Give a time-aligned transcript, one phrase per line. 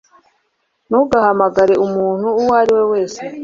[0.87, 3.21] ntugahamagare umuntu uwo ari we wese